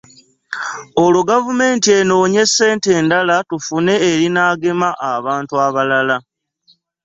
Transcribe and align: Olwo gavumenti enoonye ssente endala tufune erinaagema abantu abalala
Olwo 1.03 1.21
gavumenti 1.29 1.89
enoonye 1.99 2.43
ssente 2.49 2.89
endala 2.99 3.35
tufune 3.49 3.93
erinaagema 4.11 4.89
abantu 5.13 5.53
abalala 5.65 6.17